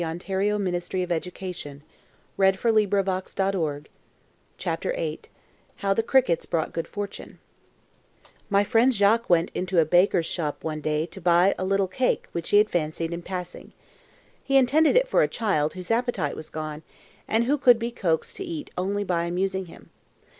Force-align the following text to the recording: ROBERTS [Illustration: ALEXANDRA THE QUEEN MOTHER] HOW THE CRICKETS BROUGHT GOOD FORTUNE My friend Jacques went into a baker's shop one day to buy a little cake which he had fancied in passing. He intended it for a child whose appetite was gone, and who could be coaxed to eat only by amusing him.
ROBERTS 0.03 0.27
[Illustration: 0.31 1.05
ALEXANDRA 1.11 1.19
THE 1.19 1.31
QUEEN 2.89 3.05
MOTHER] 3.05 4.91
HOW 5.77 5.93
THE 5.93 6.01
CRICKETS 6.01 6.47
BROUGHT 6.47 6.73
GOOD 6.73 6.87
FORTUNE 6.87 7.37
My 8.49 8.63
friend 8.63 8.91
Jacques 8.95 9.29
went 9.29 9.51
into 9.53 9.77
a 9.77 9.85
baker's 9.85 10.25
shop 10.25 10.63
one 10.63 10.81
day 10.81 11.05
to 11.05 11.21
buy 11.21 11.53
a 11.59 11.63
little 11.63 11.87
cake 11.87 12.25
which 12.31 12.49
he 12.49 12.57
had 12.57 12.71
fancied 12.71 13.13
in 13.13 13.21
passing. 13.21 13.73
He 14.43 14.57
intended 14.57 14.95
it 14.95 15.07
for 15.07 15.21
a 15.21 15.27
child 15.27 15.75
whose 15.75 15.91
appetite 15.91 16.35
was 16.35 16.49
gone, 16.49 16.81
and 17.27 17.43
who 17.43 17.59
could 17.59 17.77
be 17.77 17.91
coaxed 17.91 18.35
to 18.37 18.43
eat 18.43 18.71
only 18.75 19.03
by 19.03 19.25
amusing 19.25 19.67
him. 19.67 19.91